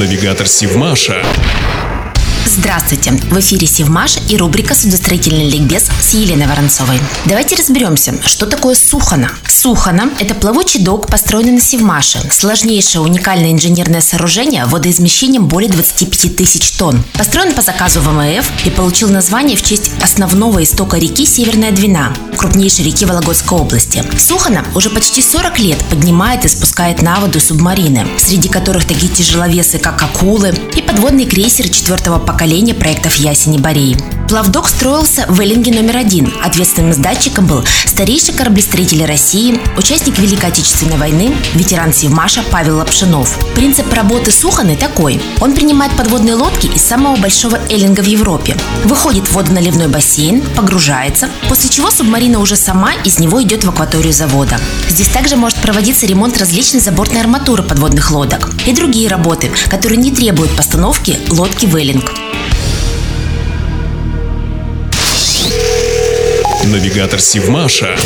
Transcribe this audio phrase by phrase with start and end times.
[0.00, 1.22] Навигатор Сивмаша.
[2.46, 3.12] Здравствуйте!
[3.30, 6.98] В эфире Севмаш и рубрика «Судостроительный ликбез» с Еленой Воронцовой.
[7.26, 9.30] Давайте разберемся, что такое Сухана.
[9.60, 12.18] Сухана– это плавучий док, построенный на Севмаше.
[12.30, 17.04] Сложнейшее уникальное инженерное сооружение водоизмещением более 25 тысяч тонн.
[17.12, 22.86] Построен по заказу ВМФ и получил название в честь основного истока реки Северная Двина, крупнейшей
[22.86, 24.02] реки Вологодской области.
[24.16, 29.78] Сухана уже почти 40 лет поднимает и спускает на воду субмарины, среди которых такие тяжеловесы,
[29.78, 33.94] как акулы и подводные крейсеры четвертого поколения проектов Ясени Борей.
[34.30, 36.32] Плавдок строился в Эллинге номер один.
[36.40, 43.36] Ответственным сдатчиком был старейший кораблестроитель России, участник Великой Отечественной войны, ветеран Севмаша Павел Лапшинов.
[43.56, 45.20] Принцип работы Суханы такой.
[45.40, 48.56] Он принимает подводные лодки из самого большого Эллинга в Европе.
[48.84, 54.12] Выходит в водоналивной бассейн, погружается, после чего субмарина уже сама из него идет в акваторию
[54.12, 54.60] завода.
[54.88, 60.12] Здесь также может проводиться ремонт различной забортной арматуры подводных лодок и другие работы, которые не
[60.12, 62.19] требуют постановки лодки в Эллинг.
[66.70, 67.96] Навигатор Сивмаша.